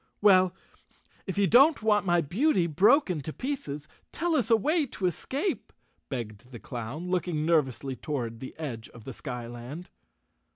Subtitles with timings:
[0.19, 0.55] "Well,
[1.27, 5.71] if you don't want my beauty broken to pieces tell us a way to escape,"
[6.09, 9.91] begged the clown, looking nervously toward the edge of the skyland.